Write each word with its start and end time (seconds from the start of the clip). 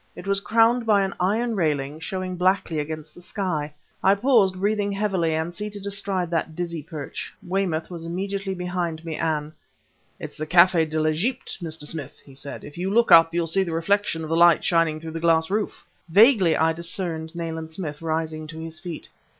It 0.15 0.25
was 0.25 0.39
crowned 0.39 0.87
by 0.87 1.03
an 1.03 1.13
iron 1.19 1.55
railing, 1.55 1.99
showing 1.99 2.35
blackly 2.35 2.79
against 2.79 3.13
the 3.13 3.21
sky. 3.21 3.71
I 4.03 4.15
paused, 4.15 4.55
breathing 4.59 4.91
heavily, 4.91 5.35
and 5.35 5.53
seated 5.53 5.85
astride 5.85 6.31
that 6.31 6.55
dizzy 6.55 6.81
perch. 6.81 7.31
Weymouth 7.43 7.91
was 7.91 8.03
immediately 8.03 8.55
behind 8.55 9.05
me, 9.05 9.15
and 9.17 9.51
"It's 10.19 10.37
the 10.37 10.47
Café 10.47 10.89
de 10.89 10.99
l'Egypte, 10.99 11.59
Mr. 11.61 11.83
Smith!" 11.83 12.17
he 12.25 12.33
said, 12.33 12.63
"If 12.63 12.79
you'll 12.79 12.95
look 12.95 13.11
up, 13.11 13.31
you'll 13.31 13.45
see 13.45 13.61
the 13.61 13.73
reflection 13.73 14.23
of 14.23 14.29
the 14.29 14.35
lights 14.35 14.65
shining 14.65 14.99
through 14.99 15.11
the 15.11 15.19
glass 15.19 15.51
roof." 15.51 15.85
Vaguely 16.09 16.57
I 16.57 16.73
discerned 16.73 17.35
Nayland 17.35 17.71
Smith 17.71 18.01
rising 18.01 18.47
to 18.47 18.57
his 18.59 18.79
feet. 18.79 19.07